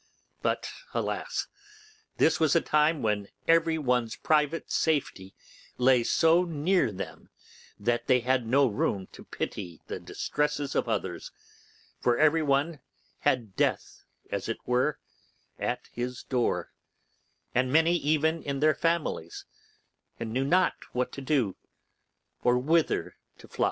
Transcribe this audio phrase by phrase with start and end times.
[0.41, 1.45] But, alas!
[2.17, 5.35] this was a time when every one's private safety
[5.77, 7.29] lay so near them
[7.79, 11.31] that they had no room to pity the distresses of others;
[11.99, 12.79] for every one
[13.19, 14.97] had death, as it were,
[15.59, 16.71] at his door,
[17.53, 19.45] and many even in their families,
[20.19, 21.55] and knew not what to do
[22.41, 23.59] or whither to fly.